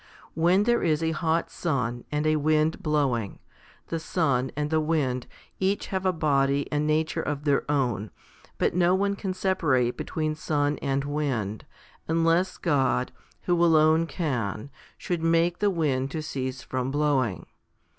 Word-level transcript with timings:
When 0.33 0.63
there 0.63 0.81
is 0.81 1.03
a 1.03 1.11
hot 1.11 1.51
sun 1.51 2.05
and 2.11 2.25
a 2.25 2.37
wind 2.37 2.81
blowing, 2.81 3.37
the 3.89 3.99
sun 3.99 4.51
and 4.55 4.71
the 4.71 4.79
wind 4.81 5.27
each 5.59 5.85
have 5.93 6.07
a 6.07 6.11
body 6.11 6.67
and 6.71 6.87
nature 6.87 7.21
of 7.21 7.43
their 7.43 7.69
own, 7.69 8.09
but 8.57 8.73
no 8.73 8.95
one 8.95 9.15
can 9.15 9.35
separate 9.35 9.95
between 9.97 10.33
sun 10.33 10.79
and 10.79 11.03
wind, 11.03 11.67
unless 12.07 12.57
God, 12.57 13.11
who 13.43 13.63
alone 13.63 14.07
can, 14.07 14.71
should 14.97 15.21
make 15.21 15.59
the 15.59 15.69
wind 15.69 16.09
to 16.09 16.23
cease 16.23 16.63
from 16.63 16.89
blowing. 16.89 17.45